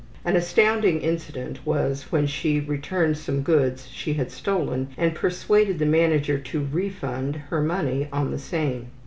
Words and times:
An 0.25 0.35
astounding 0.35 1.01
incident 1.01 1.63
was 1.63 2.11
when 2.11 2.25
she 2.25 2.59
returned 2.59 3.19
some 3.19 3.43
goods 3.43 3.87
she 3.87 4.13
had 4.15 4.31
stolen 4.31 4.87
and 4.97 5.13
persuaded 5.13 5.77
the 5.77 5.85
manager 5.85 6.39
to 6.39 6.59
``refund'' 6.61 7.35
her 7.49 7.59
the 7.61 7.67
money 7.67 8.07
on 8.11 8.31
the 8.31 8.39
same. 8.39 8.87